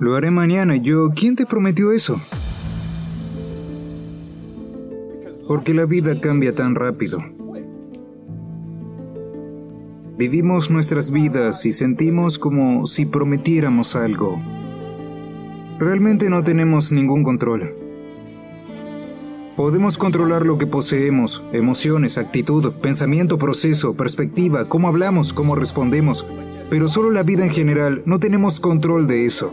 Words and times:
Lo 0.00 0.14
haré 0.14 0.30
mañana. 0.30 0.76
Yo, 0.76 1.08
¿quién 1.10 1.34
te 1.34 1.44
prometió 1.44 1.90
eso? 1.90 2.20
Porque 5.48 5.74
la 5.74 5.86
vida 5.86 6.20
cambia 6.20 6.52
tan 6.52 6.76
rápido. 6.76 7.18
Vivimos 10.16 10.70
nuestras 10.70 11.10
vidas 11.10 11.66
y 11.66 11.72
sentimos 11.72 12.38
como 12.38 12.86
si 12.86 13.06
prometiéramos 13.06 13.96
algo. 13.96 14.40
Realmente 15.80 16.30
no 16.30 16.44
tenemos 16.44 16.92
ningún 16.92 17.24
control. 17.24 17.74
Podemos 19.56 19.98
controlar 19.98 20.46
lo 20.46 20.58
que 20.58 20.68
poseemos, 20.68 21.42
emociones, 21.52 22.18
actitud, 22.18 22.72
pensamiento, 22.74 23.38
proceso, 23.38 23.94
perspectiva, 23.94 24.64
cómo 24.68 24.86
hablamos, 24.86 25.32
cómo 25.32 25.56
respondemos, 25.56 26.24
pero 26.70 26.86
solo 26.86 27.10
la 27.10 27.24
vida 27.24 27.44
en 27.44 27.50
general 27.50 28.02
no 28.06 28.20
tenemos 28.20 28.60
control 28.60 29.08
de 29.08 29.26
eso. 29.26 29.52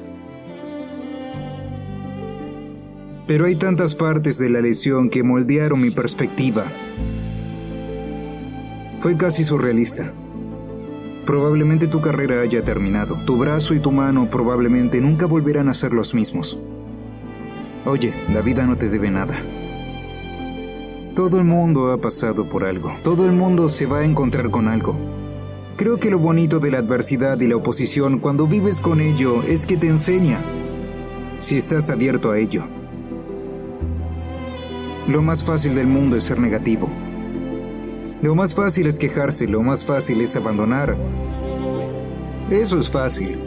Pero 3.28 3.46
hay 3.46 3.56
tantas 3.56 3.96
partes 3.96 4.38
de 4.38 4.50
la 4.50 4.62
lesión 4.62 5.10
que 5.10 5.24
moldearon 5.24 5.82
mi 5.82 5.90
perspectiva. 5.90 6.66
Fue 9.00 9.18
casi 9.18 9.44
surrealista. 9.44 10.14
Probablemente 11.26 11.88
tu 11.88 12.02
carrera 12.02 12.42
haya 12.42 12.64
terminado. 12.64 13.18
Tu 13.26 13.36
brazo 13.36 13.74
y 13.74 13.80
tu 13.80 13.92
mano 13.92 14.30
probablemente 14.30 15.02
nunca 15.02 15.26
volverán 15.26 15.70
a 15.70 15.74
ser 15.74 15.92
los 15.92 16.14
mismos. 16.14 16.60
Oye, 17.86 18.14
la 18.32 18.42
vida 18.42 18.68
no 18.68 18.78
te 18.78 18.90
debe 18.90 19.10
nada. 19.10 19.40
Todo 21.16 21.40
el 21.40 21.46
mundo 21.46 21.92
ha 21.92 21.98
pasado 21.98 22.48
por 22.48 22.64
algo. 22.64 22.92
Todo 23.02 23.26
el 23.26 23.32
mundo 23.32 23.70
se 23.70 23.88
va 23.88 24.00
a 24.00 24.06
encontrar 24.06 24.52
con 24.52 24.68
algo. 24.68 24.96
Creo 25.78 25.98
que 25.98 26.12
lo 26.12 26.20
bonito 26.20 26.60
de 26.60 26.72
la 26.72 26.80
adversidad 26.80 27.40
y 27.40 27.48
la 27.48 27.56
oposición 27.56 28.20
cuando 28.20 28.48
vives 28.48 28.80
con 28.82 29.02
ello 29.02 29.42
es 29.44 29.66
que 29.66 29.78
te 29.78 29.88
enseña, 29.88 30.40
si 31.40 31.58
estás 31.58 31.90
abierto 31.90 32.32
a 32.32 32.40
ello. 32.40 32.66
Lo 35.08 35.22
más 35.22 35.44
fácil 35.44 35.76
del 35.76 35.86
mundo 35.86 36.16
es 36.16 36.24
ser 36.24 36.40
negativo. 36.40 36.90
Lo 38.24 38.34
más 38.34 38.56
fácil 38.56 38.88
es 38.88 38.98
quejarse, 38.98 39.48
lo 39.48 39.62
más 39.62 39.86
fácil 39.86 40.22
es 40.22 40.36
abandonar. 40.36 40.98
Eso 42.50 42.80
es 42.80 42.90
fácil. 42.90 43.38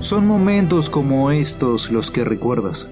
Son 0.00 0.26
momentos 0.26 0.88
como 0.88 1.30
estos 1.30 1.90
los 1.90 2.10
que 2.10 2.24
recuerdas, 2.24 2.90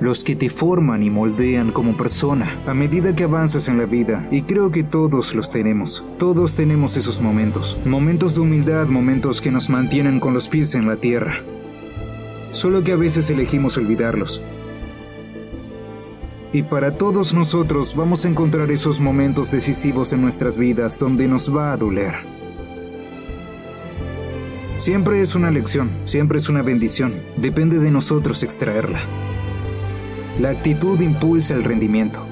los 0.00 0.22
que 0.22 0.36
te 0.36 0.50
forman 0.50 1.02
y 1.02 1.08
moldean 1.08 1.72
como 1.72 1.96
persona 1.96 2.60
a 2.66 2.74
medida 2.74 3.14
que 3.14 3.24
avanzas 3.24 3.68
en 3.68 3.78
la 3.78 3.86
vida, 3.86 4.28
y 4.30 4.42
creo 4.42 4.70
que 4.70 4.82
todos 4.82 5.34
los 5.34 5.48
tenemos. 5.48 6.04
Todos 6.18 6.56
tenemos 6.56 6.98
esos 6.98 7.22
momentos, 7.22 7.78
momentos 7.86 8.34
de 8.34 8.42
humildad, 8.42 8.86
momentos 8.86 9.40
que 9.40 9.50
nos 9.50 9.70
mantienen 9.70 10.20
con 10.20 10.34
los 10.34 10.50
pies 10.50 10.74
en 10.74 10.86
la 10.88 10.96
tierra. 10.96 11.42
Solo 12.50 12.82
que 12.82 12.92
a 12.92 12.96
veces 12.96 13.30
elegimos 13.30 13.78
olvidarlos. 13.78 14.42
Y 16.52 16.62
para 16.64 16.96
todos 16.96 17.32
nosotros 17.32 17.94
vamos 17.94 18.24
a 18.24 18.28
encontrar 18.28 18.70
esos 18.70 19.00
momentos 19.00 19.52
decisivos 19.52 20.12
en 20.12 20.22
nuestras 20.22 20.58
vidas 20.58 20.98
donde 20.98 21.28
nos 21.28 21.54
va 21.54 21.72
a 21.72 21.76
doler. 21.76 22.14
Siempre 24.76 25.20
es 25.20 25.34
una 25.34 25.50
lección, 25.50 25.90
siempre 26.04 26.38
es 26.38 26.48
una 26.48 26.62
bendición. 26.62 27.14
Depende 27.36 27.78
de 27.78 27.90
nosotros 27.90 28.42
extraerla. 28.42 29.04
La 30.40 30.50
actitud 30.50 30.98
impulsa 31.00 31.54
el 31.54 31.64
rendimiento. 31.64 32.29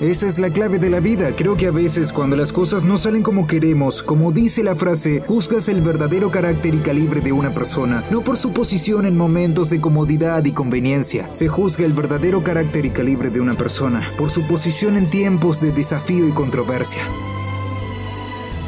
Esa 0.00 0.28
es 0.28 0.38
la 0.38 0.50
clave 0.50 0.78
de 0.78 0.90
la 0.90 1.00
vida. 1.00 1.34
Creo 1.34 1.56
que 1.56 1.66
a 1.66 1.72
veces 1.72 2.12
cuando 2.12 2.36
las 2.36 2.52
cosas 2.52 2.84
no 2.84 2.98
salen 2.98 3.24
como 3.24 3.48
queremos, 3.48 4.00
como 4.00 4.30
dice 4.30 4.62
la 4.62 4.76
frase, 4.76 5.24
juzgas 5.26 5.68
el 5.68 5.80
verdadero 5.82 6.30
carácter 6.30 6.72
y 6.76 6.78
calibre 6.78 7.20
de 7.20 7.32
una 7.32 7.52
persona, 7.52 8.04
no 8.08 8.20
por 8.20 8.36
su 8.36 8.52
posición 8.52 9.06
en 9.06 9.16
momentos 9.16 9.70
de 9.70 9.80
comodidad 9.80 10.44
y 10.44 10.52
conveniencia. 10.52 11.26
Se 11.32 11.48
juzga 11.48 11.84
el 11.84 11.94
verdadero 11.94 12.44
carácter 12.44 12.86
y 12.86 12.90
calibre 12.90 13.30
de 13.30 13.40
una 13.40 13.54
persona 13.54 14.12
por 14.16 14.30
su 14.30 14.46
posición 14.46 14.96
en 14.96 15.10
tiempos 15.10 15.60
de 15.60 15.72
desafío 15.72 16.28
y 16.28 16.32
controversia. 16.32 17.02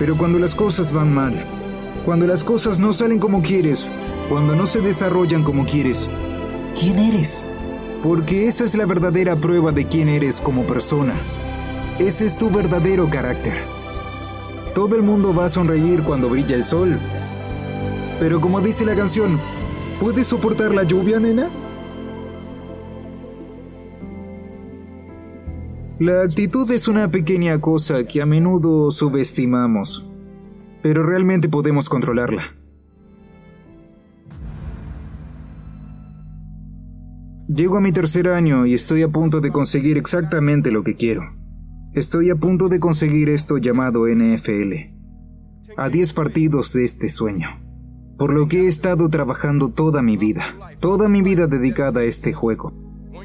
Pero 0.01 0.19
cuando 0.19 0.41
las 0.41 0.57
cosas 0.57 0.93
van 0.93 1.15
mal, 1.15 1.45
cuando 2.05 2.27
las 2.27 2.43
cosas 2.43 2.81
no 2.81 2.93
salen 2.93 3.21
como 3.21 3.41
quieres, 3.41 3.89
cuando 4.29 4.57
no 4.57 4.67
se 4.67 4.81
desarrollan 4.81 5.45
como 5.45 5.65
quieres, 5.65 6.09
¿quién 6.77 6.99
eres? 6.99 7.47
Porque 8.03 8.47
esa 8.47 8.65
es 8.65 8.77
la 8.77 8.87
verdadera 8.87 9.37
prueba 9.37 9.73
de 9.73 9.87
quién 9.87 10.09
eres 10.09 10.41
como 10.41 10.67
persona. 10.67 11.21
Ese 11.99 12.25
es 12.25 12.39
tu 12.39 12.49
verdadero 12.49 13.11
carácter. 13.11 13.63
Todo 14.75 14.97
el 14.97 15.03
mundo 15.03 15.35
va 15.35 15.45
a 15.45 15.49
sonreír 15.51 16.03
cuando 16.03 16.31
brilla 16.31 16.57
el 16.57 16.65
sol. 16.65 16.99
Pero 18.19 18.41
como 18.41 18.63
dice 18.63 18.87
la 18.87 18.97
canción, 18.97 19.39
¿puedes 20.01 20.27
soportar 20.29 20.75
la 20.75 20.85
lluvia, 20.85 21.21
nena? 21.21 21.51
La 25.99 26.23
actitud 26.23 26.71
es 26.71 26.89
una 26.89 27.11
pequeña 27.11 27.61
cosa 27.61 28.05
que 28.05 28.23
a 28.23 28.27
menudo 28.27 28.91
subestimamos, 28.91 30.09
pero 30.83 31.03
realmente 31.03 31.51
podemos 31.51 31.91
controlarla. 31.91 32.60
Llego 37.53 37.79
a 37.79 37.81
mi 37.81 37.91
tercer 37.91 38.29
año 38.29 38.65
y 38.65 38.75
estoy 38.75 39.03
a 39.03 39.09
punto 39.09 39.41
de 39.41 39.51
conseguir 39.51 39.97
exactamente 39.99 40.71
lo 40.71 40.85
que 40.85 40.95
quiero. 40.95 41.23
Estoy 41.95 42.31
a 42.31 42.37
punto 42.37 42.69
de 42.69 42.79
conseguir 42.79 43.29
esto 43.29 43.59
llamado 43.59 44.07
NFL. 44.07 44.73
A 45.77 45.89
10 45.89 46.13
partidos 46.13 46.73
de 46.73 46.85
este 46.85 47.09
sueño. 47.09 47.49
Por 48.17 48.33
lo 48.33 48.47
que 48.47 48.61
he 48.61 48.67
estado 48.69 49.09
trabajando 49.09 49.69
toda 49.69 50.01
mi 50.01 50.17
vida. 50.17 50.45
Toda 50.79 51.09
mi 51.09 51.23
vida 51.23 51.49
dedicada 51.49 52.03
a 52.03 52.05
este 52.05 52.33
juego. 52.33 52.73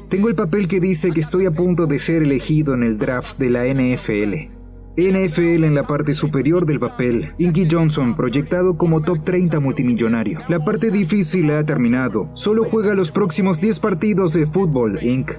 Tengo 0.08 0.28
el 0.28 0.34
papel 0.34 0.66
que 0.66 0.80
dice 0.80 1.12
que 1.12 1.20
estoy 1.20 1.46
a 1.46 1.52
punto 1.52 1.86
de 1.86 2.00
ser 2.00 2.24
elegido 2.24 2.74
en 2.74 2.82
el 2.82 2.98
draft 2.98 3.38
de 3.38 3.50
la 3.50 3.64
NFL. 3.64 4.55
NFL 4.96 5.64
en 5.64 5.74
la 5.74 5.86
parte 5.86 6.14
superior 6.14 6.64
del 6.64 6.80
papel. 6.80 7.34
Inky 7.38 7.68
Johnson 7.70 8.16
proyectado 8.16 8.78
como 8.78 9.02
top 9.02 9.24
30 9.24 9.60
multimillonario. 9.60 10.40
La 10.48 10.64
parte 10.64 10.90
difícil 10.90 11.50
ha 11.50 11.64
terminado. 11.64 12.30
Solo 12.32 12.64
juega 12.64 12.94
los 12.94 13.10
próximos 13.10 13.60
10 13.60 13.80
partidos 13.80 14.32
de 14.32 14.46
fútbol, 14.46 15.02
Inc. 15.02 15.32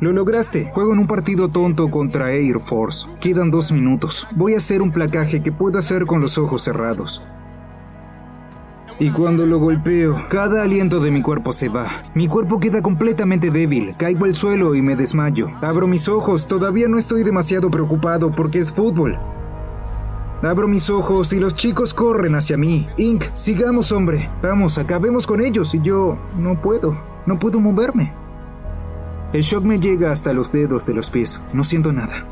Lo 0.00 0.12
lograste. 0.12 0.70
Juego 0.72 0.92
en 0.92 1.00
un 1.00 1.06
partido 1.06 1.48
tonto 1.48 1.90
contra 1.90 2.32
Air 2.32 2.60
Force. 2.60 3.06
Quedan 3.20 3.50
dos 3.50 3.72
minutos. 3.72 4.26
Voy 4.34 4.54
a 4.54 4.58
hacer 4.58 4.82
un 4.82 4.92
placaje 4.92 5.42
que 5.42 5.52
puedo 5.52 5.78
hacer 5.78 6.06
con 6.06 6.20
los 6.20 6.38
ojos 6.38 6.62
cerrados. 6.62 7.22
Y 8.98 9.10
cuando 9.10 9.44
lo 9.44 9.58
golpeo, 9.58 10.24
cada 10.30 10.62
aliento 10.62 11.00
de 11.00 11.10
mi 11.10 11.20
cuerpo 11.20 11.52
se 11.52 11.68
va. 11.68 12.04
Mi 12.14 12.28
cuerpo 12.28 12.58
queda 12.58 12.80
completamente 12.80 13.50
débil, 13.50 13.94
caigo 13.98 14.24
al 14.24 14.34
suelo 14.34 14.74
y 14.74 14.80
me 14.80 14.96
desmayo. 14.96 15.50
Abro 15.60 15.86
mis 15.86 16.08
ojos, 16.08 16.46
todavía 16.46 16.88
no 16.88 16.96
estoy 16.96 17.22
demasiado 17.22 17.70
preocupado 17.70 18.30
porque 18.30 18.58
es 18.58 18.72
fútbol. 18.72 19.18
Abro 20.42 20.66
mis 20.66 20.88
ojos 20.88 21.34
y 21.34 21.40
los 21.40 21.54
chicos 21.54 21.92
corren 21.92 22.36
hacia 22.36 22.56
mí. 22.56 22.88
Inc, 22.96 23.24
sigamos 23.34 23.92
hombre. 23.92 24.30
Vamos, 24.42 24.78
acabemos 24.78 25.26
con 25.26 25.42
ellos 25.42 25.74
y 25.74 25.82
yo 25.82 26.16
no 26.38 26.62
puedo, 26.62 26.98
no 27.26 27.38
puedo 27.38 27.60
moverme. 27.60 28.14
El 29.34 29.42
shock 29.42 29.64
me 29.64 29.78
llega 29.78 30.10
hasta 30.10 30.32
los 30.32 30.52
dedos 30.52 30.86
de 30.86 30.94
los 30.94 31.10
pies, 31.10 31.42
no 31.52 31.64
siento 31.64 31.92
nada. 31.92 32.24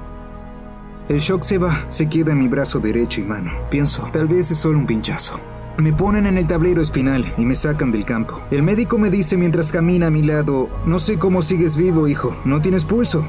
El 1.11 1.19
shock 1.19 1.43
se 1.43 1.59
va, 1.59 1.85
se 1.89 2.09
queda 2.09 2.33
en 2.33 2.39
mi 2.39 2.49
brazo 2.49 2.81
derecho 2.81 3.21
y 3.21 3.25
mano. 3.25 3.51
Pienso, 3.71 4.09
tal 4.15 4.29
vez 4.29 4.51
es 4.51 4.57
solo 4.57 4.79
un 4.79 4.87
pinchazo. 4.87 5.39
Me 5.77 5.93
ponen 5.93 6.27
en 6.27 6.39
el 6.39 6.47
tablero 6.47 6.81
espinal 6.81 7.35
y 7.37 7.45
me 7.45 7.57
sacan 7.57 7.91
del 7.91 8.05
campo. 8.05 8.41
El 8.53 8.63
médico 8.63 8.97
me 8.97 9.11
dice 9.11 9.37
mientras 9.37 9.73
camina 9.73 10.07
a 10.07 10.11
mi 10.11 10.23
lado, 10.23 10.69
no 10.87 11.01
sé 11.01 11.19
cómo 11.19 11.43
sigues 11.43 11.77
vivo, 11.77 12.07
hijo, 12.07 12.37
no 12.45 12.61
tienes 12.61 12.85
pulso. 12.85 13.25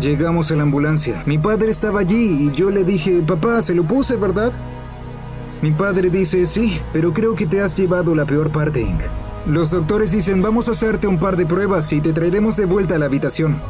Llegamos 0.00 0.50
a 0.50 0.56
la 0.56 0.62
ambulancia. 0.62 1.22
Mi 1.26 1.36
padre 1.36 1.70
estaba 1.70 2.00
allí 2.00 2.48
y 2.48 2.52
yo 2.52 2.70
le 2.70 2.84
dije, 2.84 3.20
papá, 3.20 3.60
se 3.60 3.74
lo 3.74 3.84
puse, 3.84 4.16
¿verdad? 4.16 4.52
Mi 5.60 5.72
padre 5.72 6.08
dice, 6.08 6.46
sí, 6.46 6.80
pero 6.92 7.12
creo 7.12 7.34
que 7.34 7.46
te 7.46 7.60
has 7.60 7.76
llevado 7.76 8.14
la 8.14 8.24
peor 8.24 8.50
parte, 8.50 8.80
Ink. 8.80 9.02
Los 9.46 9.70
doctores 9.70 10.10
dicen, 10.10 10.40
vamos 10.40 10.68
a 10.68 10.72
hacerte 10.72 11.06
un 11.06 11.18
par 11.18 11.36
de 11.36 11.44
pruebas 11.44 11.92
y 11.92 12.00
te 12.00 12.14
traeremos 12.14 12.56
de 12.56 12.64
vuelta 12.64 12.94
a 12.94 12.98
la 12.98 13.06
habitación. 13.06 13.60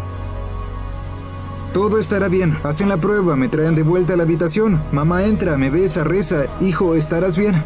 Todo 1.75 1.99
estará 1.99 2.29
bien. 2.29 2.57
Hacen 2.63 2.89
la 2.89 2.99
prueba, 2.99 3.35
me 3.35 3.49
traen 3.49 3.75
de 3.75 3.83
vuelta 3.83 4.15
a 4.15 4.17
la 4.17 4.23
habitación. 4.23 4.81
Mamá 4.93 5.25
entra, 5.25 5.59
me 5.59 5.71
besa, 5.71 6.05
reza. 6.05 6.45
Hijo, 6.61 6.95
¿estarás 6.95 7.37
bien? 7.37 7.65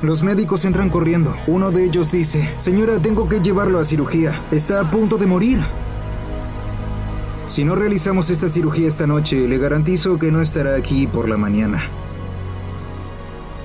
Los 0.00 0.22
médicos 0.22 0.64
entran 0.64 0.90
corriendo. 0.90 1.34
Uno 1.48 1.72
de 1.72 1.84
ellos 1.84 2.12
dice, 2.12 2.48
Señora, 2.56 3.00
tengo 3.00 3.28
que 3.28 3.40
llevarlo 3.40 3.80
a 3.80 3.84
cirugía. 3.84 4.42
Está 4.52 4.80
a 4.80 4.88
punto 4.92 5.18
de 5.18 5.26
morir. 5.26 5.58
Si 7.48 7.64
no 7.64 7.74
realizamos 7.74 8.30
esta 8.30 8.48
cirugía 8.48 8.86
esta 8.86 9.08
noche, 9.08 9.48
le 9.48 9.58
garantizo 9.58 10.16
que 10.16 10.30
no 10.30 10.40
estará 10.40 10.76
aquí 10.76 11.08
por 11.08 11.28
la 11.28 11.36
mañana. 11.36 11.88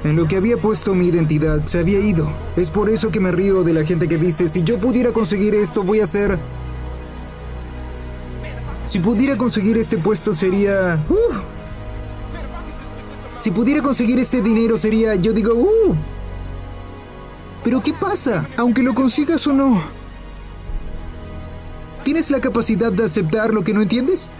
En 0.03 0.15
lo 0.15 0.27
que 0.27 0.37
había 0.37 0.57
puesto 0.57 0.95
mi 0.95 1.05
identidad 1.05 1.65
se 1.65 1.77
había 1.77 1.99
ido. 1.99 2.31
Es 2.57 2.71
por 2.71 2.89
eso 2.89 3.11
que 3.11 3.19
me 3.19 3.31
río 3.31 3.63
de 3.63 3.75
la 3.75 3.85
gente 3.85 4.07
que 4.07 4.17
dice, 4.17 4.47
si 4.47 4.63
yo 4.63 4.79
pudiera 4.79 5.11
conseguir 5.11 5.53
esto, 5.53 5.83
voy 5.83 5.99
a 5.99 6.07
ser... 6.07 6.39
Si 8.89 8.97
pudiera 8.97 9.37
conseguir 9.37 9.77
este 9.77 9.99
puesto 9.99 10.33
sería... 10.33 10.99
¡Uh! 11.11 11.35
Si 13.37 13.51
pudiera 13.51 13.83
conseguir 13.83 14.17
este 14.17 14.41
dinero 14.41 14.77
sería... 14.77 15.13
Yo 15.13 15.31
digo... 15.31 15.53
¡Uh! 15.53 15.93
Pero 17.63 17.83
¿qué 17.83 17.93
pasa? 17.93 18.49
Aunque 18.57 18.81
lo 18.81 18.95
consigas 18.95 19.45
o 19.45 19.53
no. 19.53 19.83
¿Tienes 22.03 22.31
la 22.31 22.41
capacidad 22.41 22.91
de 22.91 23.05
aceptar 23.05 23.53
lo 23.53 23.63
que 23.63 23.75
no 23.75 23.83
entiendes? 23.83 24.31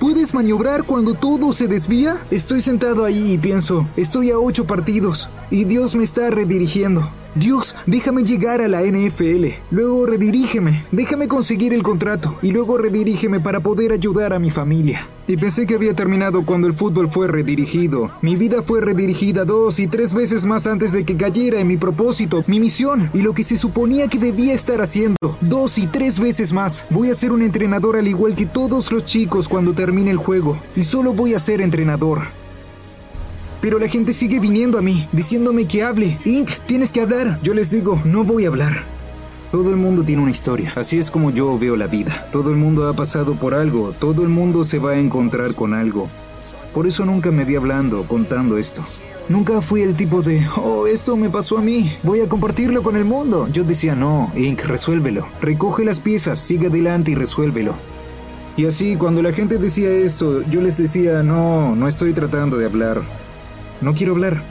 ¿Puedes 0.00 0.34
maniobrar 0.34 0.82
cuando 0.82 1.14
todo 1.14 1.52
se 1.52 1.68
desvía? 1.68 2.20
Estoy 2.32 2.60
sentado 2.60 3.04
ahí 3.04 3.34
y 3.34 3.38
pienso, 3.38 3.86
estoy 3.96 4.32
a 4.32 4.38
ocho 4.40 4.66
partidos 4.66 5.28
y 5.48 5.62
Dios 5.62 5.94
me 5.94 6.02
está 6.02 6.28
redirigiendo. 6.30 7.08
Dios, 7.34 7.76
déjame 7.86 8.24
llegar 8.24 8.60
a 8.60 8.68
la 8.68 8.82
NFL. 8.82 9.46
Luego 9.70 10.06
redirígeme. 10.06 10.84
Déjame 10.90 11.28
conseguir 11.28 11.72
el 11.72 11.82
contrato. 11.82 12.36
Y 12.42 12.50
luego 12.50 12.76
redirígeme 12.76 13.40
para 13.40 13.60
poder 13.60 13.92
ayudar 13.92 14.32
a 14.32 14.38
mi 14.38 14.50
familia. 14.50 15.08
Y 15.28 15.36
pensé 15.36 15.64
que 15.64 15.76
había 15.76 15.94
terminado 15.94 16.44
cuando 16.44 16.66
el 16.66 16.72
fútbol 16.72 17.08
fue 17.08 17.28
redirigido. 17.28 18.10
Mi 18.20 18.34
vida 18.34 18.62
fue 18.62 18.80
redirigida 18.80 19.44
dos 19.44 19.78
y 19.78 19.86
tres 19.86 20.12
veces 20.12 20.44
más 20.44 20.66
antes 20.66 20.90
de 20.92 21.04
que 21.04 21.16
cayera 21.16 21.60
en 21.60 21.68
mi 21.68 21.76
propósito, 21.76 22.42
mi 22.48 22.58
misión 22.58 23.10
y 23.14 23.22
lo 23.22 23.32
que 23.32 23.44
se 23.44 23.56
suponía 23.56 24.08
que 24.08 24.18
debía 24.18 24.52
estar 24.52 24.80
haciendo. 24.80 25.16
Dos 25.40 25.78
y 25.78 25.86
tres 25.86 26.18
veces 26.18 26.52
más. 26.52 26.84
Voy 26.90 27.10
a 27.10 27.14
ser 27.14 27.30
un 27.30 27.42
entrenador 27.42 27.96
al 27.96 28.08
igual 28.08 28.34
que 28.34 28.46
todos 28.46 28.90
los 28.90 29.04
chicos 29.04 29.48
cuando 29.48 29.72
termine 29.72 30.10
el 30.10 30.16
juego. 30.16 30.58
Y 30.74 30.82
solo 30.82 31.12
voy 31.12 31.34
a 31.34 31.38
ser 31.38 31.60
entrenador. 31.60 32.39
Pero 33.60 33.78
la 33.78 33.88
gente 33.88 34.12
sigue 34.12 34.40
viniendo 34.40 34.78
a 34.78 34.82
mí, 34.82 35.08
diciéndome 35.12 35.66
que 35.66 35.82
hable. 35.82 36.18
Inc, 36.24 36.50
tienes 36.66 36.92
que 36.92 37.00
hablar. 37.00 37.38
Yo 37.42 37.54
les 37.54 37.70
digo, 37.70 38.00
no 38.04 38.24
voy 38.24 38.44
a 38.44 38.48
hablar. 38.48 38.84
Todo 39.50 39.70
el 39.70 39.76
mundo 39.76 40.04
tiene 40.04 40.22
una 40.22 40.30
historia, 40.30 40.72
así 40.76 40.96
es 40.96 41.10
como 41.10 41.32
yo 41.32 41.58
veo 41.58 41.76
la 41.76 41.88
vida. 41.88 42.28
Todo 42.30 42.50
el 42.50 42.56
mundo 42.56 42.88
ha 42.88 42.94
pasado 42.94 43.34
por 43.34 43.52
algo, 43.52 43.92
todo 43.98 44.22
el 44.22 44.28
mundo 44.28 44.62
se 44.62 44.78
va 44.78 44.92
a 44.92 44.98
encontrar 44.98 45.56
con 45.56 45.74
algo. 45.74 46.08
Por 46.72 46.86
eso 46.86 47.04
nunca 47.04 47.32
me 47.32 47.44
vi 47.44 47.56
hablando, 47.56 48.04
contando 48.04 48.58
esto. 48.58 48.84
Nunca 49.28 49.60
fui 49.60 49.82
el 49.82 49.96
tipo 49.96 50.22
de, 50.22 50.46
oh, 50.56 50.86
esto 50.86 51.16
me 51.16 51.30
pasó 51.30 51.58
a 51.58 51.62
mí, 51.62 51.92
voy 52.04 52.20
a 52.20 52.28
compartirlo 52.28 52.84
con 52.84 52.96
el 52.96 53.04
mundo. 53.04 53.48
Yo 53.52 53.64
decía, 53.64 53.96
no, 53.96 54.32
Inc, 54.36 54.62
resuélvelo. 54.62 55.26
Recoge 55.40 55.84
las 55.84 55.98
piezas, 55.98 56.38
sigue 56.38 56.68
adelante 56.68 57.10
y 57.10 57.14
resuélvelo. 57.16 57.74
Y 58.56 58.66
así, 58.66 58.94
cuando 58.94 59.20
la 59.20 59.32
gente 59.32 59.58
decía 59.58 59.90
esto, 59.90 60.42
yo 60.48 60.60
les 60.60 60.76
decía, 60.76 61.24
no, 61.24 61.74
no 61.74 61.88
estoy 61.88 62.12
tratando 62.12 62.56
de 62.56 62.66
hablar. 62.66 63.02
No 63.80 63.94
quiero 63.94 64.12
hablar. 64.12 64.42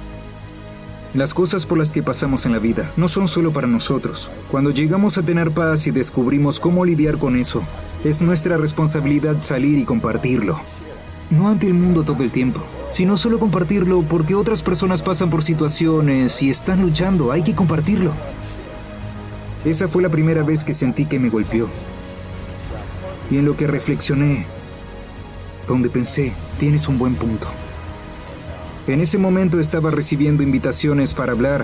Las 1.14 1.34
cosas 1.34 1.66
por 1.66 1.78
las 1.78 1.92
que 1.92 2.04
pasamos 2.04 2.46
en 2.46 2.52
la 2.52 2.60
vida 2.60 2.92
no 2.96 3.08
son 3.08 3.28
solo 3.28 3.52
para 3.52 3.68
nosotros. 3.68 4.30
Cuando 4.50 4.72
llegamos 4.72 5.18
a 5.18 5.24
tener 5.24 5.52
paz 5.52 5.88
y 5.88 5.92
descubrimos 5.92 6.60
cómo 6.60 6.86
lidiar 6.86 7.18
con 7.18 7.36
eso, 7.36 7.64
es 8.04 8.22
nuestra 8.22 8.58
responsabilidad 8.58 9.42
salir 9.42 9.78
y 9.78 9.86
compartirlo. 9.86 10.62
No 11.30 11.48
ante 11.48 11.68
el 11.68 11.76
mundo 11.76 12.04
todo 12.04 12.24
el 12.24 12.32
tiempo, 12.32 12.62
sino 12.92 13.18
solo 13.18 13.40
compartirlo 13.40 14.02
porque 14.04 14.34
otras 14.34 14.64
personas 14.64 15.04
pasan 15.04 15.30
por 15.30 15.44
situaciones 15.44 16.42
y 16.42 16.50
están 16.50 16.82
luchando, 16.82 17.32
hay 17.32 17.44
que 17.44 17.56
compartirlo. 17.56 18.14
Esa 19.64 19.88
fue 19.88 20.02
la 20.02 20.10
primera 20.10 20.42
vez 20.42 20.64
que 20.64 20.74
sentí 20.74 21.06
que 21.06 21.20
me 21.20 21.30
golpeó. 21.30 21.70
Y 23.30 23.38
en 23.38 23.46
lo 23.46 23.56
que 23.56 23.68
reflexioné, 23.68 24.46
donde 25.68 25.90
pensé, 25.90 26.34
tienes 26.60 26.88
un 26.88 26.98
buen 26.98 27.16
punto. 27.16 27.48
En 28.90 29.02
ese 29.02 29.20
momento 29.20 29.60
estaba 29.60 29.92
recibiendo 29.92 30.42
invitaciones 30.42 31.14
para 31.14 31.34
hablar. 31.34 31.64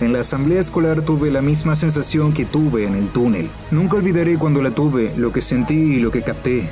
En 0.00 0.12
la 0.12 0.18
asamblea 0.18 0.60
escolar 0.60 1.02
tuve 1.02 1.30
la 1.30 1.42
misma 1.42 1.76
sensación 1.76 2.34
que 2.34 2.44
tuve 2.44 2.84
en 2.86 2.96
el 2.96 3.06
túnel. 3.10 3.48
Nunca 3.70 3.98
olvidaré 3.98 4.36
cuando 4.36 4.60
la 4.60 4.72
tuve, 4.72 5.14
lo 5.16 5.32
que 5.32 5.40
sentí 5.40 5.74
y 5.74 6.00
lo 6.00 6.10
que 6.10 6.22
capté. 6.22 6.68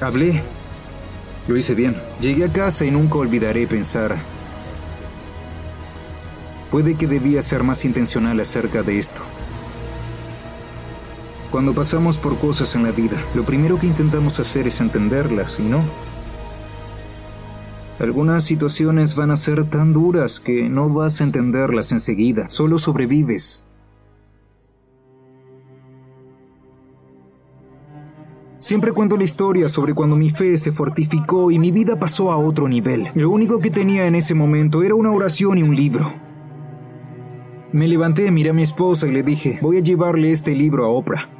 Hablé. 0.00 0.40
Lo 1.48 1.56
hice 1.56 1.74
bien. 1.74 1.96
Llegué 2.20 2.44
a 2.44 2.48
casa 2.48 2.84
y 2.84 2.92
nunca 2.92 3.16
olvidaré 3.16 3.66
pensar. 3.66 4.18
Puede 6.70 6.94
que 6.94 7.08
debía 7.08 7.42
ser 7.42 7.64
más 7.64 7.84
intencional 7.84 8.38
acerca 8.38 8.84
de 8.84 9.00
esto. 9.00 9.20
Cuando 11.50 11.72
pasamos 11.72 12.18
por 12.18 12.36
cosas 12.38 12.74
en 12.74 12.82
la 12.82 12.90
vida, 12.90 13.16
lo 13.34 13.44
primero 13.44 13.78
que 13.78 13.86
intentamos 13.86 14.40
hacer 14.40 14.66
es 14.66 14.80
entenderlas, 14.80 15.58
¿y 15.58 15.62
no? 15.62 15.84
Algunas 17.98 18.44
situaciones 18.44 19.14
van 19.14 19.30
a 19.30 19.36
ser 19.36 19.64
tan 19.70 19.92
duras 19.92 20.38
que 20.38 20.68
no 20.68 20.88
vas 20.90 21.20
a 21.20 21.24
entenderlas 21.24 21.92
enseguida, 21.92 22.48
solo 22.48 22.78
sobrevives. 22.78 23.66
Siempre 28.58 28.92
cuento 28.92 29.16
la 29.16 29.24
historia 29.24 29.68
sobre 29.68 29.94
cuando 29.94 30.16
mi 30.16 30.30
fe 30.30 30.58
se 30.58 30.72
fortificó 30.72 31.52
y 31.52 31.58
mi 31.58 31.70
vida 31.70 31.98
pasó 31.98 32.32
a 32.32 32.36
otro 32.36 32.68
nivel. 32.68 33.08
Lo 33.14 33.30
único 33.30 33.60
que 33.60 33.70
tenía 33.70 34.06
en 34.06 34.16
ese 34.16 34.34
momento 34.34 34.82
era 34.82 34.94
una 34.94 35.12
oración 35.12 35.56
y 35.56 35.62
un 35.62 35.76
libro. 35.76 36.12
Me 37.72 37.86
levanté, 37.86 38.30
miré 38.30 38.50
a 38.50 38.54
mi 38.54 38.62
esposa 38.62 39.06
y 39.06 39.12
le 39.12 39.22
dije, 39.22 39.58
voy 39.62 39.78
a 39.78 39.80
llevarle 39.80 40.32
este 40.32 40.54
libro 40.54 40.84
a 40.84 40.88
Oprah. 40.88 41.35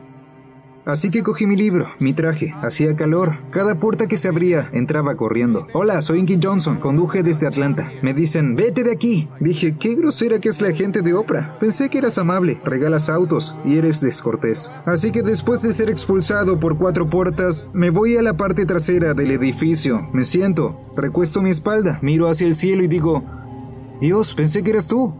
Así 0.87 1.11
que 1.11 1.25
cogí 1.25 1.49
mi 1.49 1.57
libro, 1.57 1.89
mi 1.99 2.13
traje, 2.13 2.55
hacía 2.63 2.95
calor. 2.95 3.39
Cada 3.51 3.75
puerta 3.75 4.07
que 4.07 4.17
se 4.17 4.29
abría 4.29 4.71
entraba 4.73 5.17
corriendo. 5.17 5.67
Hola, 5.73 6.01
soy 6.01 6.21
Inky 6.21 6.39
Johnson, 6.41 6.79
conduje 6.79 7.25
desde 7.25 7.49
Atlanta. 7.49 7.91
Me 8.03 8.15
dicen, 8.15 8.55
vete 8.55 8.85
de 8.85 8.93
aquí. 8.93 9.29
Dije, 9.41 9.77
qué 9.77 9.97
grosera 9.97 10.39
que 10.39 10.49
es 10.49 10.61
la 10.61 10.71
gente 10.71 11.03
de 11.03 11.13
Oprah. 11.13 11.59
Pensé 11.59 11.91
que 11.91 11.99
eras 11.99 12.19
amable, 12.19 12.61
regalas 12.65 13.09
autos 13.09 13.57
y 13.65 13.79
eres 13.79 14.01
descortés. 14.01 14.71
Así 14.85 15.11
que 15.11 15.23
después 15.23 15.61
de 15.61 15.73
ser 15.73 15.91
expulsado 15.91 16.61
por 16.61 16.79
cuatro 16.79 17.11
puertas, 17.11 17.69
me 17.73 17.91
voy 17.91 18.17
a 18.17 18.23
la 18.23 18.37
parte 18.37 18.65
trasera 18.65 19.13
del 19.13 19.33
edificio. 19.33 20.09
Me 20.13 20.23
siento, 20.23 20.81
recuesto 20.97 21.43
mi 21.43 21.51
espalda, 21.51 21.99
miro 22.01 22.29
hacia 22.29 22.47
el 22.47 22.55
cielo 22.55 22.85
y 22.85 22.87
digo, 22.87 23.25
Dios, 24.01 24.35
pensé 24.35 24.63
que 24.63 24.71
eras 24.71 24.87
tú. 24.87 25.13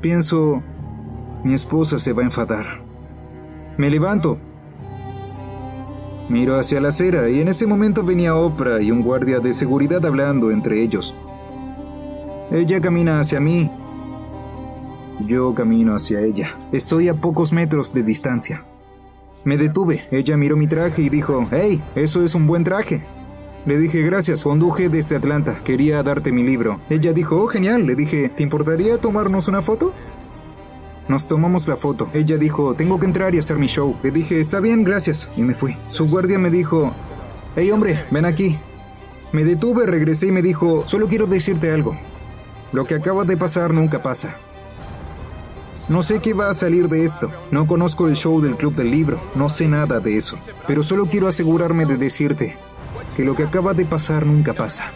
Pienso, 0.00 0.62
mi 1.42 1.54
esposa 1.54 1.98
se 1.98 2.12
va 2.12 2.22
a 2.22 2.26
enfadar. 2.26 2.84
Me 3.76 3.90
levanto, 3.90 4.38
Miro 6.30 6.54
hacia 6.54 6.80
la 6.80 6.90
acera 6.90 7.28
y 7.28 7.40
en 7.40 7.48
ese 7.48 7.66
momento 7.66 8.04
venía 8.04 8.36
Oprah 8.36 8.80
y 8.80 8.92
un 8.92 9.02
guardia 9.02 9.40
de 9.40 9.52
seguridad 9.52 10.06
hablando 10.06 10.52
entre 10.52 10.80
ellos. 10.80 11.12
Ella 12.52 12.80
camina 12.80 13.18
hacia 13.18 13.40
mí. 13.40 13.68
Yo 15.26 15.52
camino 15.56 15.96
hacia 15.96 16.20
ella. 16.20 16.56
Estoy 16.70 17.08
a 17.08 17.14
pocos 17.14 17.52
metros 17.52 17.92
de 17.92 18.04
distancia. 18.04 18.64
Me 19.42 19.56
detuve. 19.56 20.04
Ella 20.12 20.36
miró 20.36 20.56
mi 20.56 20.68
traje 20.68 21.02
y 21.02 21.08
dijo, 21.08 21.48
¡Hey! 21.50 21.82
Eso 21.96 22.22
es 22.22 22.36
un 22.36 22.46
buen 22.46 22.62
traje. 22.62 23.02
Le 23.66 23.76
dije, 23.76 24.00
gracias, 24.02 24.44
conduje 24.44 24.88
desde 24.88 25.16
Atlanta. 25.16 25.60
Quería 25.64 26.00
darte 26.04 26.30
mi 26.30 26.44
libro. 26.44 26.80
Ella 26.88 27.12
dijo, 27.12 27.42
oh, 27.42 27.48
genial. 27.48 27.86
Le 27.86 27.96
dije, 27.96 28.28
¿te 28.28 28.44
importaría 28.44 28.98
tomarnos 28.98 29.48
una 29.48 29.62
foto? 29.62 29.92
Nos 31.10 31.26
tomamos 31.26 31.66
la 31.66 31.76
foto. 31.76 32.08
Ella 32.14 32.36
dijo, 32.38 32.74
tengo 32.74 33.00
que 33.00 33.06
entrar 33.06 33.34
y 33.34 33.38
hacer 33.38 33.58
mi 33.58 33.66
show. 33.66 33.96
Le 34.00 34.12
dije, 34.12 34.38
está 34.38 34.60
bien, 34.60 34.84
gracias. 34.84 35.28
Y 35.36 35.42
me 35.42 35.54
fui. 35.54 35.76
Su 35.90 36.06
guardia 36.06 36.38
me 36.38 36.50
dijo, 36.50 36.92
hey 37.56 37.68
hombre, 37.72 38.04
ven 38.12 38.24
aquí. 38.24 38.56
Me 39.32 39.44
detuve, 39.44 39.86
regresé 39.86 40.28
y 40.28 40.30
me 40.30 40.40
dijo, 40.40 40.84
solo 40.86 41.08
quiero 41.08 41.26
decirte 41.26 41.72
algo. 41.72 41.98
Lo 42.70 42.84
que 42.84 42.94
acaba 42.94 43.24
de 43.24 43.36
pasar 43.36 43.74
nunca 43.74 44.00
pasa. 44.00 44.36
No 45.88 46.04
sé 46.04 46.20
qué 46.20 46.32
va 46.32 46.48
a 46.48 46.54
salir 46.54 46.88
de 46.88 47.02
esto. 47.02 47.32
No 47.50 47.66
conozco 47.66 48.06
el 48.06 48.14
show 48.14 48.40
del 48.40 48.54
Club 48.54 48.76
del 48.76 48.92
Libro. 48.92 49.20
No 49.34 49.48
sé 49.48 49.66
nada 49.66 49.98
de 49.98 50.16
eso. 50.16 50.38
Pero 50.68 50.84
solo 50.84 51.06
quiero 51.06 51.26
asegurarme 51.26 51.86
de 51.86 51.96
decirte 51.96 52.56
que 53.16 53.24
lo 53.24 53.34
que 53.34 53.42
acaba 53.42 53.74
de 53.74 53.84
pasar 53.84 54.24
nunca 54.26 54.52
pasa. 54.52 54.92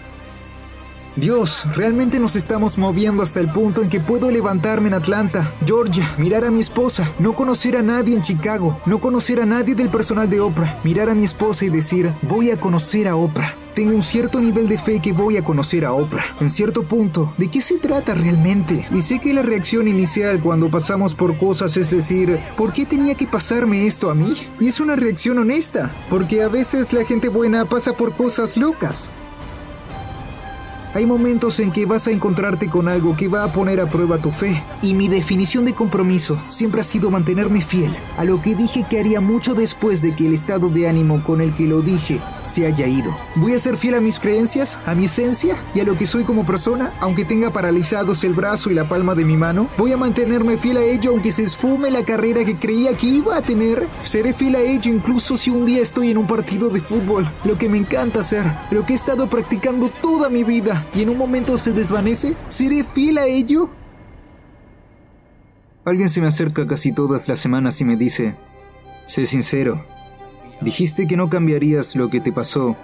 Dios, 1.17 1.65
realmente 1.77 2.19
nos 2.19 2.35
estamos 2.35 2.77
moviendo 2.77 3.23
hasta 3.23 3.39
el 3.39 3.53
punto 3.53 3.83
en 3.83 3.89
que 3.89 4.01
puedo 4.01 4.33
levantarme 4.33 4.89
en 4.89 4.95
Atlanta, 4.95 5.55
Georgia, 5.65 6.13
mirar 6.19 6.45
a 6.45 6.51
mi 6.51 6.61
esposa, 6.61 7.09
no 7.21 7.35
conocer 7.35 7.77
a 7.77 7.83
nadie 7.83 8.17
en 8.17 8.23
Chicago, 8.23 8.81
no 8.85 8.99
conocer 8.99 9.41
a 9.41 9.47
nadie 9.47 9.77
del 9.77 9.91
personal 9.91 10.29
de 10.29 10.41
Oprah, 10.41 10.81
mirar 10.83 11.09
a 11.09 11.15
mi 11.15 11.23
esposa 11.23 11.67
y 11.67 11.69
decir, 11.69 12.13
voy 12.23 12.51
a 12.51 12.59
conocer 12.59 13.07
a 13.07 13.15
Oprah. 13.15 13.55
Tengo 13.77 13.95
un 13.95 14.03
cierto 14.03 14.41
nivel 14.41 14.69
de 14.69 14.77
fe 14.77 15.01
que 15.01 15.13
voy 15.13 15.37
a 15.37 15.45
conocer 15.45 15.85
a 15.85 15.93
Oprah. 15.93 16.37
En 16.41 16.51
cierto 16.51 16.83
punto, 16.83 17.33
¿de 17.39 17.49
qué 17.49 17.61
se 17.61 17.79
trata 17.79 18.15
realmente? 18.15 18.87
Y 18.93 19.01
sé 19.01 19.21
que 19.21 19.35
la 19.35 19.43
reacción 19.43 19.87
inicial 19.87 20.41
cuando 20.41 20.69
pasamos 20.69 21.15
por 21.15 21.39
cosas 21.39 21.77
es 21.77 21.91
decir, 21.91 22.39
¿por 22.57 22.73
qué 22.73 22.87
tenía 22.87 23.15
que 23.15 23.27
pasarme 23.29 23.87
esto 23.87 24.11
a 24.11 24.15
mí? 24.17 24.35
Y 24.59 24.67
es 24.67 24.81
una 24.81 24.97
reacción 24.97 25.39
honesta, 25.39 25.93
porque 26.11 26.43
a 26.43 26.49
veces 26.49 26.93
la 26.93 27.05
gente 27.05 27.29
buena 27.29 27.65
pasa 27.67 27.93
por 27.93 28.17
cosas 28.17 28.57
locas. 28.57 29.13
Hay 30.95 31.07
momentos 31.07 31.59
en 31.59 31.73
que 31.73 31.87
vas 31.87 32.07
a 32.07 32.13
encontrarte 32.13 32.71
con 32.71 32.87
algo 32.87 33.17
que 33.17 33.27
va 33.27 33.43
a 33.43 33.53
poner 33.53 33.81
a 33.81 33.91
prueba 33.91 34.19
tu 34.19 34.31
fe. 34.31 34.63
Y 34.81 34.95
mi 34.95 35.09
definición 35.09 35.65
de 35.65 35.75
compromiso 35.75 36.41
siempre 36.49 36.81
ha 36.81 36.85
sido 36.85 37.11
mantenerme 37.11 37.63
fiel 37.63 37.93
a 38.17 38.25
lo 38.25 38.41
que 38.41 38.55
dije 38.55 38.87
que 38.89 39.01
haría 39.01 39.21
mucho 39.21 39.55
después 39.55 40.03
de 40.03 40.15
que 40.15 40.29
el 40.29 40.35
estado 40.35 40.69
de 40.69 40.89
ánimo 40.89 41.25
con 41.25 41.41
el 41.41 41.53
que 41.53 41.67
lo 41.67 41.83
dije 41.83 42.21
se 42.45 42.67
haya 42.67 42.87
ido. 42.87 43.17
Voy 43.37 43.55
a 43.55 43.59
ser 43.59 43.77
fiel 43.77 43.95
a 43.95 44.01
mis 44.01 44.19
creencias, 44.19 44.79
a 44.87 44.95
mi 44.95 45.07
esencia 45.07 45.57
y 45.75 45.81
a 45.81 45.85
lo 45.85 45.97
que 45.97 46.07
soy 46.07 46.25
como 46.25 46.45
persona, 46.45 46.93
aunque 47.01 47.25
tenga 47.25 47.51
paralizados 47.51 48.25
el 48.25 48.33
brazo 48.33 48.71
y 48.71 48.75
la 48.75 48.89
palma 48.89 49.15
de 49.15 49.25
mi 49.25 49.37
mano. 49.37 49.69
Voy 49.77 49.93
a 49.93 49.97
mantenerme 49.97 50.57
fiel 50.57 50.77
a 50.77 50.85
ello 50.85 51.11
aunque 51.11 51.31
se 51.31 51.43
esfume 51.43 51.91
la 51.91 52.05
carrera 52.05 52.45
que 52.45 52.57
creía 52.57 52.97
que 52.97 53.07
iba 53.07 53.37
a 53.37 53.43
tener. 53.43 53.89
Seré 54.05 54.33
fiel 54.33 54.57
a 54.57 54.61
ello 54.61 54.93
incluso 54.93 55.37
si 55.37 55.51
un 55.51 55.67
día 55.67 55.83
estoy 55.83 56.11
en 56.11 56.19
un 56.19 56.27
partido 56.27 56.69
de 56.69 56.81
fútbol, 56.81 57.31
lo 57.45 57.59
que 57.59 57.69
me 57.69 57.79
encanta 57.79 58.21
hacer, 58.21 58.45
lo 58.71 58.85
que 58.85 58.93
he 58.93 58.97
estado 58.97 59.29
practicando 59.29 59.91
toda 60.03 60.29
mi 60.29 60.45
vida 60.45 60.87
y 60.95 61.03
en 61.03 61.09
un 61.09 61.19
momento 61.19 61.59
se 61.59 61.73
desvanece? 61.73 62.35
¿Seré 62.49 62.85
fiel 62.85 63.19
a 63.19 63.27
ello? 63.27 63.71
Alguien 65.85 66.09
se 66.09 66.21
me 66.21 66.29
acerca 66.29 66.67
casi 66.67 66.93
todas 66.93 67.29
las 67.29 67.41
semanas 67.41 67.81
y 67.81 67.85
me 67.85 67.97
dice, 67.97 68.37
sé 69.07 69.27
sincero, 69.27 69.85
dijiste 70.61 71.07
que 71.07 71.17
no 71.17 71.29
cambiarías 71.29 71.97
lo 71.97 72.11
que 72.11 72.21
te 72.21 72.33
pasó. 72.33 72.77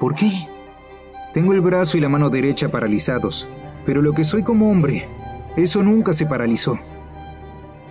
¿Por 0.00 0.14
qué? 0.14 0.30
Tengo 1.34 1.52
el 1.52 1.60
brazo 1.60 1.96
y 1.96 2.00
la 2.00 2.08
mano 2.08 2.30
derecha 2.30 2.70
paralizados, 2.70 3.48
pero 3.86 4.02
lo 4.02 4.12
que 4.12 4.24
soy 4.24 4.42
como 4.42 4.70
hombre, 4.70 5.06
eso 5.56 5.82
nunca 5.82 6.12
se 6.12 6.26
paralizó. 6.26 6.78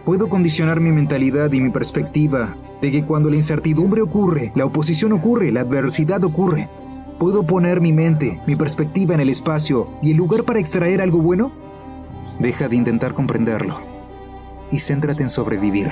Puedo 0.06 0.30
condicionar 0.30 0.80
mi 0.80 0.92
mentalidad 0.92 1.52
y 1.52 1.62
mi 1.62 1.70
perspectiva 1.70 2.56
de 2.82 2.92
que 2.92 3.04
cuando 3.04 3.30
la 3.30 3.36
incertidumbre 3.36 4.02
ocurre, 4.02 4.52
la 4.56 4.66
oposición 4.66 5.12
ocurre, 5.14 5.52
la 5.52 5.62
adversidad 5.62 6.24
ocurre, 6.24 6.70
¿Puedo 7.22 7.44
poner 7.44 7.82
mi 7.82 7.94
mente, 7.94 8.42
mi 8.48 8.56
perspectiva 8.56 9.14
en 9.14 9.20
el 9.20 9.30
espacio 9.30 9.88
y 10.02 10.10
el 10.10 10.18
lugar 10.18 10.44
para 10.44 10.60
extraer 10.60 11.02
algo 11.02 11.20
bueno? 11.20 11.52
Deja 12.40 12.68
de 12.68 12.76
intentar 12.76 13.14
comprenderlo 13.14 13.80
y 14.72 14.80
céntrate 14.80 15.22
en 15.22 15.30
sobrevivir. 15.30 15.92